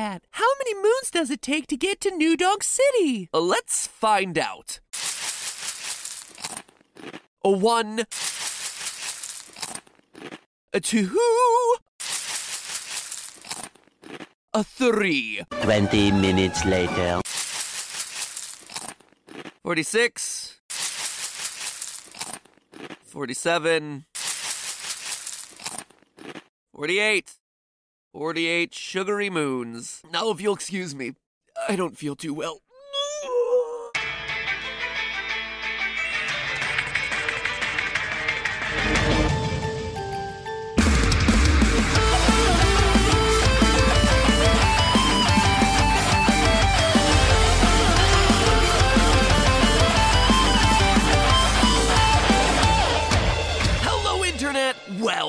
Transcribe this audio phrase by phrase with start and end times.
[0.00, 3.28] Pat, how many moons does it take to get to New Donk City?
[3.34, 4.80] Uh, Let's find out.
[7.44, 8.06] A one.
[10.72, 11.10] A two.
[14.54, 15.42] A three.
[15.50, 17.20] 20 minutes later.
[19.62, 20.60] 46.
[23.04, 24.06] 47.
[26.72, 27.39] 48.
[28.12, 30.02] 48 sugary moons.
[30.10, 31.12] Now, if you'll excuse me,
[31.68, 32.60] I don't feel too well.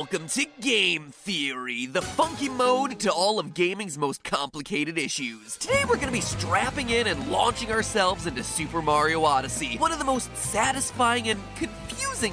[0.01, 5.57] Welcome to Game Theory, the funky mode to all of gaming's most complicated issues.
[5.57, 9.99] Today, we're gonna be strapping in and launching ourselves into Super Mario Odyssey, one of
[9.99, 11.80] the most satisfying and confusing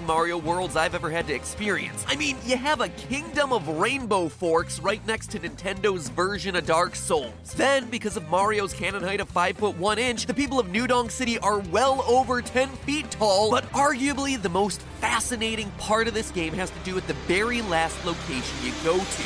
[0.09, 2.05] Mario worlds I've ever had to experience.
[2.09, 6.67] I mean, you have a kingdom of rainbow forks right next to Nintendo's version of
[6.67, 7.33] Dark Souls.
[7.57, 10.87] Then, because of Mario's canon height of 5 foot 1 inch, the people of New
[10.87, 16.15] Donk City are well over 10 feet tall, but arguably the most fascinating part of
[16.15, 19.23] this game has to do with the very last location you go to.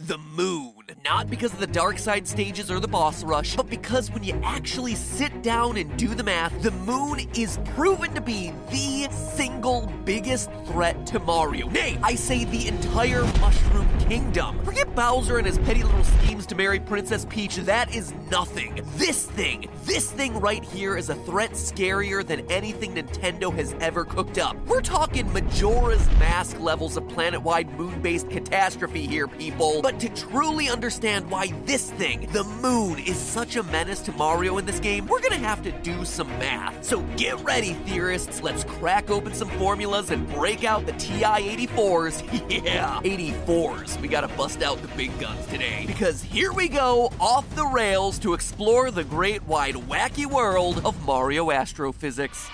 [0.00, 0.77] The moon.
[1.04, 4.40] Not because of the dark side stages or the boss rush, but because when you
[4.42, 9.92] actually sit down and do the math, the moon is proven to be the single
[10.06, 11.68] biggest threat to Mario.
[11.68, 14.64] Nay, I say the entire Mushroom Kingdom.
[14.64, 18.80] Forget Bowser and his petty little schemes to marry Princess Peach, that is nothing.
[18.96, 24.06] This thing, this thing right here is a threat scarier than anything Nintendo has ever
[24.06, 24.56] cooked up.
[24.66, 29.82] We're talking Majora's Mask levels of planet wide moon based catastrophe here, people.
[29.82, 34.58] But to truly understand why this thing, the moon, is such a menace to Mario
[34.58, 36.84] in this game, we're gonna have to do some math.
[36.84, 38.44] So get ready, theorists.
[38.44, 42.22] Let's crack open some formulas and break out the TI 84s.
[42.64, 44.00] yeah, 84s.
[44.00, 45.82] We gotta bust out the big guns today.
[45.84, 50.94] Because here we go, off the rails to explore the great wide wacky world of
[51.04, 52.48] Mario astrophysics.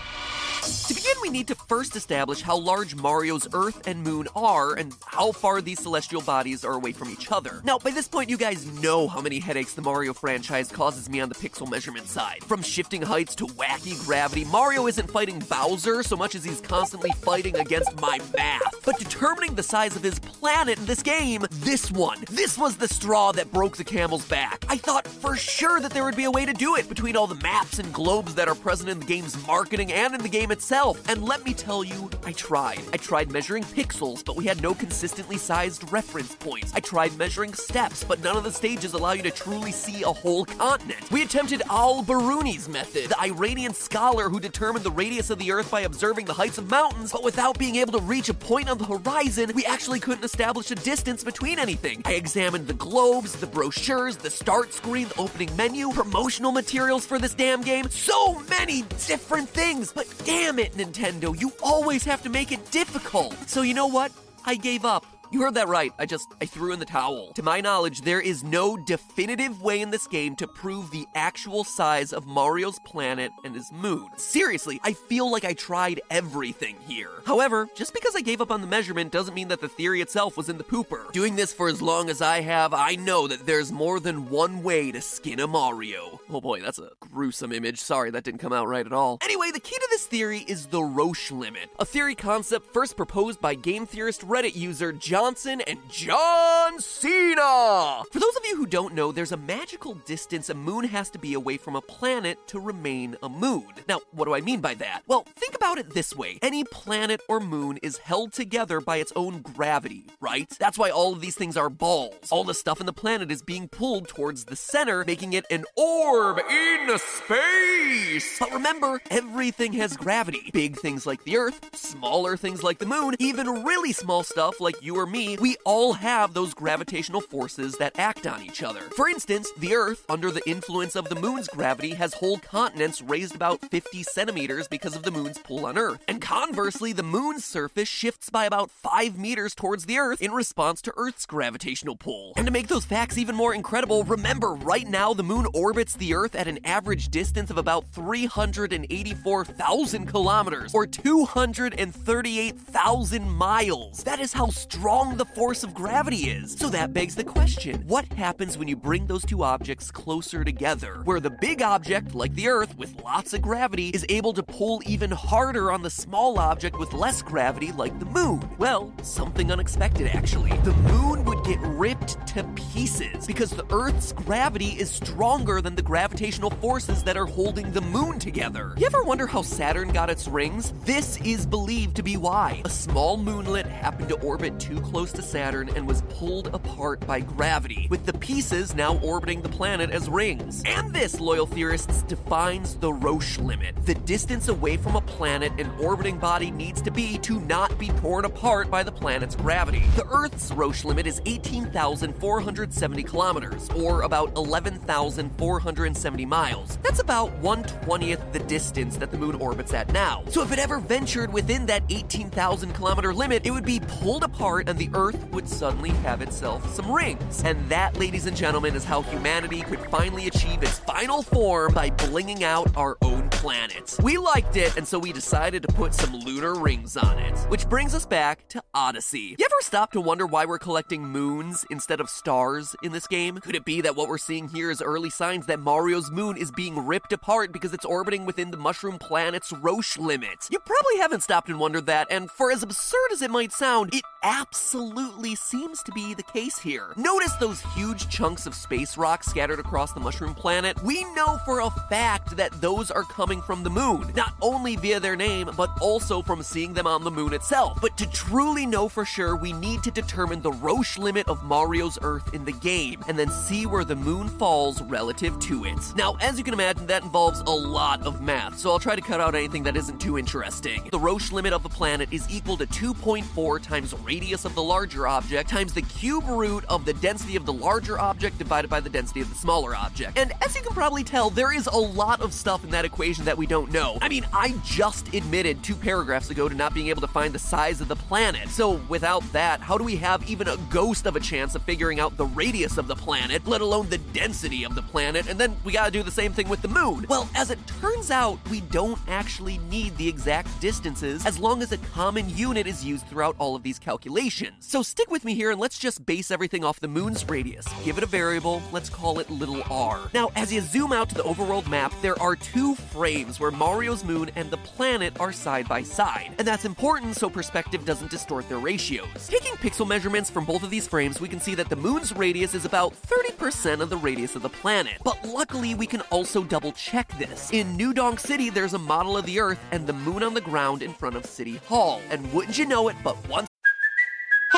[0.65, 4.97] To begin, we need to first establish how large Mario's Earth and Moon are and
[5.05, 7.61] how far these celestial bodies are away from each other.
[7.65, 11.21] Now, by this point, you guys know how many headaches the Mario franchise causes me
[11.21, 12.43] on the pixel measurement side.
[12.45, 17.11] From shifting heights to wacky gravity, Mario isn't fighting Bowser so much as he's constantly
[17.21, 18.63] fighting against my math.
[18.87, 22.89] But determining the size of his planet in this game, this one, this was the
[22.89, 24.65] straw that broke the camel's back.
[24.71, 27.27] I thought for sure that there would be a way to do it between all
[27.27, 30.51] the maps and globes that are present in the game's marketing and in the game
[30.55, 31.07] itself.
[31.11, 32.81] And let me tell you, I tried.
[32.93, 36.73] I tried measuring pixels, but we had no consistently sized reference points.
[36.75, 40.13] I tried measuring steps, but none of the stages allow you to truly see a
[40.13, 41.11] whole continent.
[41.11, 45.71] We attempted Al Biruni's method, the Iranian scholar who determined the radius of the Earth
[45.73, 48.79] by observing the heights of mountains, but without being able to reach a point on
[48.79, 52.01] the horizon, we actually couldn't establish a distance between anything.
[52.05, 57.19] I examined the globes, the brochures, the start screen, the opening menu, promotional materials for
[57.19, 59.93] this damn game, so many different things.
[59.93, 63.35] But damn it, Nintendo, you always have to make it difficult.
[63.49, 64.13] So you know what?
[64.45, 65.14] I gave up.
[65.35, 65.93] You heard that right.
[65.99, 67.33] I just, I threw in the towel.
[67.33, 71.65] To my knowledge, there is no definitive way in this game to prove the actual
[71.65, 74.11] size of Mario's planet and his moon.
[74.17, 77.11] Seriously, I feel like I tried everything here.
[77.27, 80.37] However, just because I gave up on the measurement doesn't mean that the theory itself
[80.37, 81.11] was in the pooper.
[81.11, 84.63] Doing this for as long as I have, I know that there's more than one
[84.63, 86.21] way to skin a Mario.
[86.31, 87.81] Oh boy, that's a gruesome image.
[87.81, 89.19] Sorry, that didn't come out right at all.
[89.21, 93.41] Anyway, the key to this theory is the Roche limit, a theory concept first proposed
[93.41, 94.93] by game theorist Reddit user
[95.27, 98.03] And John Cena.
[98.13, 101.19] For those of you who don't know, there's a magical distance a moon has to
[101.19, 103.65] be away from a planet to remain a moon.
[103.89, 105.01] Now, what do I mean by that?
[105.07, 109.15] Well, think about it this way any planet or moon is held together by its
[109.17, 110.47] own gravity, right?
[110.59, 112.31] That's why all of these things are balls.
[112.31, 115.65] All the stuff in the planet is being pulled towards the center, making it an
[115.75, 118.39] orb in space.
[118.39, 120.51] But remember, everything has gravity.
[120.53, 124.83] Big things like the Earth, smaller things like the moon, even really small stuff like
[124.83, 128.83] you or me, we all have those gravitational forces that act on each other.
[128.97, 133.35] For instance, the Earth, under the influence of the moon's gravity, has whole continents raised
[133.35, 136.03] about 50 centimeters because of the moon's pull on Earth.
[136.09, 140.83] And conversely, the moon's surface shifts by about 5 meters towards the Earth in response
[140.83, 142.33] to Earth's gravitational pull.
[142.37, 146.15] And to make those facts even more incredible, remember right now the moon orbits the
[146.15, 154.03] Earth at an average distance of about 384,000 kilometers, or 238,000 miles.
[154.05, 156.53] That is how strong strong the force of gravity is.
[156.53, 161.01] So that begs the question what happens when you bring those two objects closer together?
[161.05, 164.83] Where the big object, like the Earth, with lots of gravity, is able to pull
[164.87, 168.41] even harder on the small object with less gravity, like the moon?
[168.59, 170.57] Well, something unexpected actually.
[170.65, 175.83] The moon would get ripped to pieces because the Earth's gravity is stronger than the
[175.83, 178.75] gravitational forces that are holding the moon together.
[178.79, 180.73] You ever wonder how Saturn got its rings?
[180.85, 182.63] This is believed to be why.
[182.65, 187.21] A small moonlet happened to orbit too close to Saturn and was pulled apart by
[187.21, 190.63] gravity, with the pieces now orbiting the planet as rings.
[190.67, 195.71] And this, loyal theorists, defines the Roche limit the distance away from a planet an
[195.81, 199.85] orbiting body needs to be to not be torn apart by the planet's gravity.
[199.97, 206.79] The Earth's Roche limit is 18,470 kilometers, or about 11,470 miles.
[206.83, 210.25] That's about 120th the distance that the moon orbits at now.
[210.31, 214.69] So if it ever ventured within that 18,000 kilometer limit, it would be pulled apart
[214.75, 217.45] and the Earth would suddenly have itself some rings.
[217.45, 221.91] And that, ladies and gentlemen, is how humanity could finally achieve its final form by
[221.91, 223.97] blinging out our own planet.
[224.03, 227.39] We liked it, and so we decided to put some lunar rings on it.
[227.49, 229.37] Which brings us back to Odyssey.
[229.39, 233.39] You ever stop to wonder why we're collecting moons instead of stars in this game?
[233.39, 236.51] Could it be that what we're seeing here is early signs that Mario's moon is
[236.51, 240.49] being ripped apart because it's orbiting within the mushroom planet's Roche limit?
[240.51, 243.95] You probably haven't stopped and wondered that, and for as absurd as it might sound,
[243.95, 246.95] it absolutely seems to be the case here.
[246.97, 250.83] Notice those huge chunks of space rock scattered across the mushroom planet?
[250.83, 254.99] We know for a fact that those are coming from the moon, not only via
[254.99, 257.79] their name, but also from seeing them on the moon itself.
[257.83, 261.99] But to truly know for sure, we need to determine the Roche limit of Mario's
[262.01, 265.79] Earth in the game, and then see where the moon falls relative to it.
[265.97, 269.03] Now, as you can imagine, that involves a lot of math, so I'll try to
[269.03, 270.89] cut out anything that isn't too interesting.
[270.91, 275.09] The Roche limit of a planet is equal to 2.4 times radius of the larger
[275.09, 278.89] object times the cube root of the density of the larger object divided by the
[278.89, 280.17] density of the smaller object.
[280.17, 283.25] And as you can probably tell, there is a lot of stuff in that equation
[283.25, 283.99] that we don't know.
[284.01, 287.41] I mean, I just admitted two paragraphs ago to not being able to find the
[287.41, 288.49] size of the planet.
[288.51, 291.99] So without that, how do we have even a ghost of a chance of figuring
[291.99, 295.29] out the radius of the planet, let alone the density of the planet?
[295.29, 297.05] And then we gotta do the same thing with the moon.
[297.09, 301.73] Well, as it turns out, we don't actually need the exact distances as long as
[301.73, 304.55] a common unit is used throughout all of these calculations.
[304.61, 307.67] So stick with me here and let's just base everything off the moon's radius.
[307.85, 310.11] Give it a variable, let's call it little r.
[310.13, 314.05] Now, as you zoom out to the overworld map, there are two frames where Mario's
[314.05, 316.35] moon and the planet are side by side.
[316.39, 319.27] And that's important so perspective doesn't distort their ratios.
[319.27, 322.55] Taking pixel measurements from both of these frames, we can see that the moon's radius
[322.55, 324.99] is about 30% of the radius of the planet.
[325.03, 327.51] But luckily, we can also double check this.
[327.53, 330.41] In New Donk City, there's a model of the Earth and the moon on the
[330.41, 332.03] ground in front of City Hall.
[332.11, 333.49] And wouldn't you know it, but once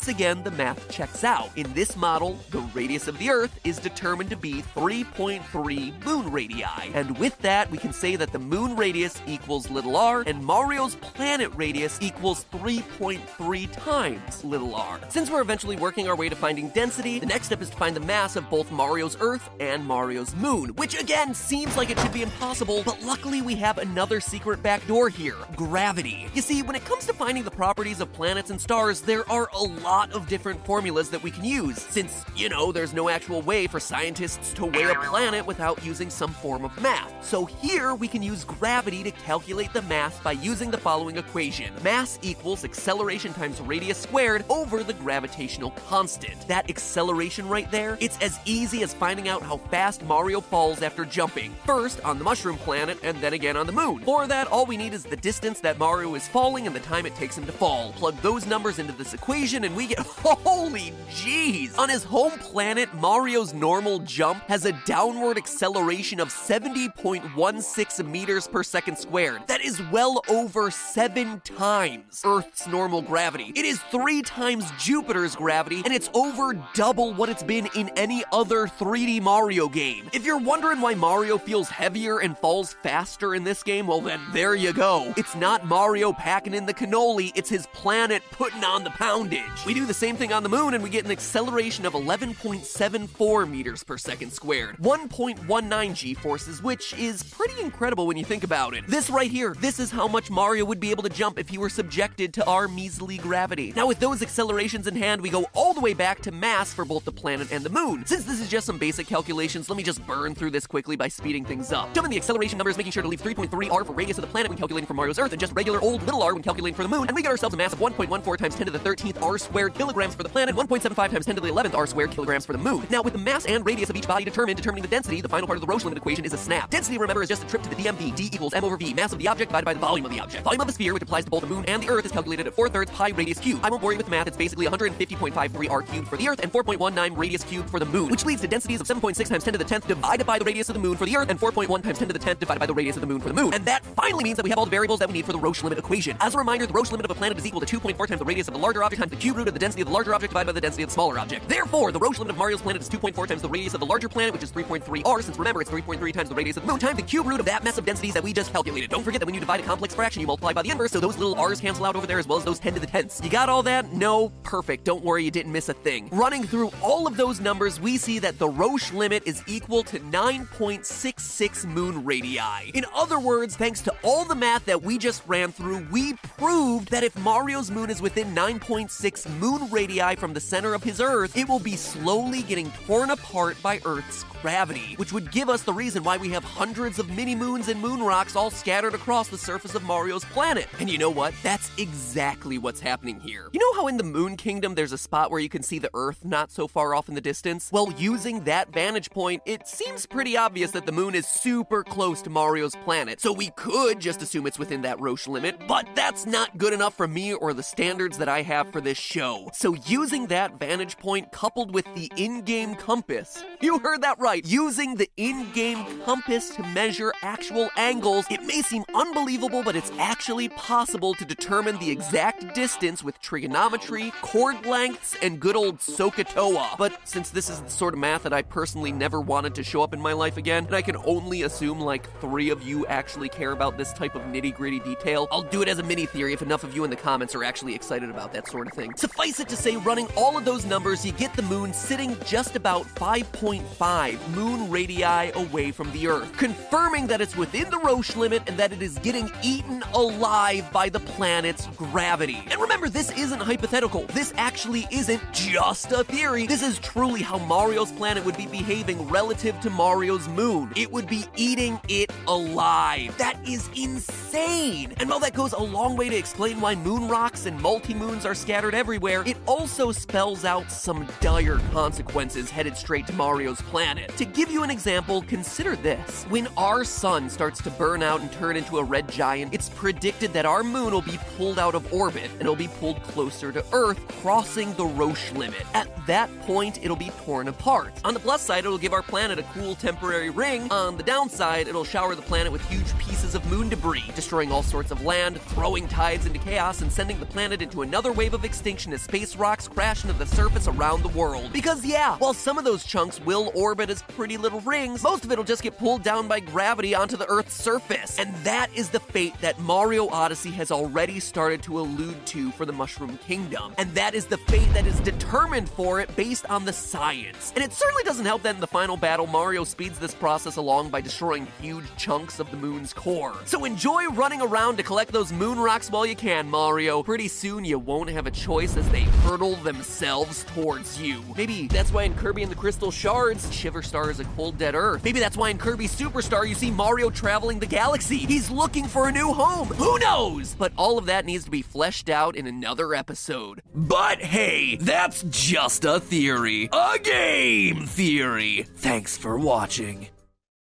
[0.00, 1.50] Once again, the math checks out.
[1.56, 6.64] In this model, the radius of the Earth is determined to be 3.3 moon radii.
[6.94, 10.94] And with that, we can say that the moon radius equals little r, and Mario's
[10.94, 15.00] planet radius equals 3.3 times little r.
[15.10, 17.94] Since we're eventually working our way to finding density, the next step is to find
[17.94, 22.14] the mass of both Mario's Earth and Mario's moon, which again seems like it should
[22.14, 26.26] be impossible, but luckily we have another secret backdoor here gravity.
[26.32, 29.50] You see, when it comes to finding the properties of planets and stars, there are
[29.52, 33.08] a lot lot of different formulas that we can use, since, you know, there's no
[33.08, 37.12] actual way for scientists to weigh a planet without using some form of math.
[37.24, 41.74] So here we can use gravity to calculate the mass by using the following equation
[41.82, 46.46] mass equals acceleration times radius squared over the gravitational constant.
[46.46, 51.04] That acceleration right there, it's as easy as finding out how fast Mario falls after
[51.04, 51.52] jumping.
[51.66, 54.04] First on the mushroom planet, and then again on the moon.
[54.04, 57.06] For that, all we need is the distance that Mario is falling and the time
[57.06, 57.92] it takes him to fall.
[57.94, 61.76] Plug those numbers into this equation, and we get holy jeez!
[61.78, 68.62] On his home planet, Mario's normal jump has a downward acceleration of 70.16 meters per
[68.62, 69.46] second squared.
[69.46, 73.52] That is well over seven times Earth's normal gravity.
[73.54, 78.24] It is three times Jupiter's gravity, and it's over double what it's been in any
[78.32, 80.08] other 3D Mario game.
[80.12, 84.20] If you're wondering why Mario feels heavier and falls faster in this game, well then,
[84.32, 85.12] there you go.
[85.16, 89.66] It's not Mario packing in the cannoli, it's his planet putting on the poundage.
[89.70, 93.48] We do the same thing on the moon and we get an acceleration of 11.74
[93.48, 98.74] meters per second squared, 1.19 g forces, which is pretty incredible when you think about
[98.74, 98.84] it.
[98.88, 101.56] This right here, this is how much Mario would be able to jump if he
[101.56, 103.72] were subjected to our measly gravity.
[103.76, 106.84] Now, with those accelerations in hand, we go all the way back to mass for
[106.84, 108.04] both the planet and the moon.
[108.06, 111.06] Since this is just some basic calculations, let me just burn through this quickly by
[111.06, 111.94] speeding things up.
[111.94, 114.48] Jumping the acceleration numbers, making sure to leave 3.3 r for radius of the planet
[114.48, 116.88] when calculating for Mario's Earth, and just regular old little r when calculating for the
[116.88, 119.38] moon, and we get ourselves a mass of 1.14 times 10 to the 13th r
[119.38, 122.52] squared kilograms for the planet, 1.75 times 10 to the 11th r squared kilograms for
[122.52, 122.86] the moon.
[122.88, 125.46] Now, with the mass and radius of each body determined, determining the density, the final
[125.46, 126.70] part of the Roche limit equation is a snap.
[126.70, 128.14] Density, remember, is just a trip to the DMV.
[128.14, 130.20] D equals m over v, mass of the object divided by the volume of the
[130.20, 130.44] object.
[130.44, 132.46] Volume of the sphere, which applies to both the moon and the Earth, is calculated
[132.46, 133.64] at 4 thirds pi radius cubed.
[133.64, 136.52] I won't bore you with math, it's basically 150.53 r cubed for the Earth and
[136.52, 139.58] 4.19 radius cubed for the moon, which leads to densities of 7.6 times 10 to
[139.58, 141.98] the 10th divided by the radius of the moon for the Earth and 4.1 times
[141.98, 143.52] 10 to the 10th divided by the radius of the moon for the moon.
[143.52, 145.38] And that finally means that we have all the variables that we need for the
[145.38, 146.16] Roche limit equation.
[146.20, 148.24] As a reminder, the Roche limit of a planet is equal to 2.4 times the
[148.24, 150.14] radius of the larger object times the cube root of the density of the larger
[150.14, 151.48] object divided by the density of the smaller object.
[151.48, 154.08] Therefore, the Roche limit of Mario's planet is 2.4 times the radius of the larger
[154.08, 156.80] planet, which is 3.3 r, since remember it's 3.3 times the radius of the moon
[156.80, 158.88] times the cube root of that mess of densities that we just calculated.
[158.90, 161.00] Don't forget that when you divide a complex fraction, you multiply by the inverse, so
[161.00, 163.22] those little r's cancel out over there as well as those 10 to the 10ths.
[163.22, 163.92] You got all that?
[163.92, 164.30] No?
[164.42, 164.84] Perfect.
[164.84, 166.08] Don't worry, you didn't miss a thing.
[166.12, 169.98] Running through all of those numbers, we see that the Roche limit is equal to
[169.98, 172.70] 9.66 moon radii.
[172.74, 176.90] In other words, thanks to all the math that we just ran through, we proved
[176.90, 181.36] that if Mario's moon is within 9.6 moon radii from the center of his Earth,
[181.36, 185.72] it will be slowly getting torn apart by Earth's gravity, which would give us the
[185.72, 189.38] reason why we have hundreds of mini moons and moon rocks all scattered across the
[189.38, 190.66] surface of Mario's planet.
[190.78, 191.34] And you know what?
[191.42, 193.48] That's exactly what's happening here.
[193.52, 195.90] You know how in the Moon Kingdom there's a spot where you can see the
[195.94, 197.70] Earth not so far off in the distance?
[197.72, 202.20] Well, using that vantage point, it seems pretty obvious that the moon is super close
[202.22, 203.20] to Mario's planet.
[203.20, 206.94] So we could just assume it's within that Roche limit, but that's not good enough
[206.94, 209.19] for me or the standards that I have for this show.
[209.20, 214.94] So using that vantage point coupled with the in-game compass, you heard that right, using
[214.94, 221.12] the in-game compass to measure actual angles, it may seem unbelievable, but it's actually possible
[221.14, 226.78] to determine the exact distance with trigonometry, chord lengths, and good old SOHCAHTOA.
[226.78, 229.82] But since this is the sort of math that I personally never wanted to show
[229.82, 233.28] up in my life again, and I can only assume like three of you actually
[233.28, 236.32] care about this type of nitty gritty detail, I'll do it as a mini theory
[236.32, 238.94] if enough of you in the comments are actually excited about that sort of thing.
[239.10, 242.54] Suffice it to say, running all of those numbers, you get the moon sitting just
[242.54, 248.44] about 5.5 moon radii away from the Earth, confirming that it's within the Roche limit
[248.46, 252.38] and that it is getting eaten alive by the planet's gravity.
[252.50, 254.04] And remember, this isn't hypothetical.
[254.14, 256.46] This actually isn't just a theory.
[256.46, 260.70] This is truly how Mario's planet would be behaving relative to Mario's moon.
[260.76, 263.18] It would be eating it alive.
[263.18, 264.94] That is insane.
[264.98, 268.24] And while that goes a long way to explain why moon rocks and multi moons
[268.24, 274.14] are scattered everywhere, it also spells out some dire consequences headed straight to Mario's planet.
[274.18, 276.24] To give you an example, consider this.
[276.24, 280.34] When our sun starts to burn out and turn into a red giant, it's predicted
[280.34, 283.64] that our moon will be pulled out of orbit and it'll be pulled closer to
[283.72, 285.64] Earth, crossing the Roche limit.
[285.72, 287.94] At that point, it'll be torn apart.
[288.04, 290.70] On the plus side, it'll give our planet a cool temporary ring.
[290.70, 294.62] On the downside, it'll shower the planet with huge pieces of moon debris, destroying all
[294.62, 298.44] sorts of land, throwing tides into chaos, and sending the planet into another wave of
[298.44, 301.52] extinction as space rocks crash into the surface around the world.
[301.52, 305.32] Because, yeah, while some of those chunks will orbit as pretty little rings, most of
[305.32, 308.18] it'll just get pulled down by gravity onto the Earth's surface.
[308.18, 312.66] And that is the fate that Mario Odyssey has already started to allude to for
[312.66, 313.74] the Mushroom Kingdom.
[313.78, 317.52] And that is the fate that is determined for it based on the science.
[317.54, 320.90] And it certainly doesn't help that in the final battle, Mario speeds this process along
[320.90, 323.34] by destroying huge chunks of the moon's core.
[323.44, 327.02] So enjoy running around to collect those moon rocks while you can, Mario.
[327.02, 331.22] Pretty soon you won't have a choice as they hurtle themselves towards you.
[331.36, 334.74] Maybe that's why in Kirby and the Crystal Shards, Shiver Star is a cold dead
[334.74, 335.04] Earth.
[335.04, 338.16] Maybe that's why in Kirby Superstar you see Mario traveling the galaxy.
[338.16, 339.68] He's looking for a new home.
[339.68, 340.54] Who knows?
[340.54, 343.60] But all of that needs to be fleshed out in another episode.
[343.74, 346.70] But hey, that's just a theory.
[346.72, 348.64] A game theory.
[348.76, 350.08] Thanks for watching.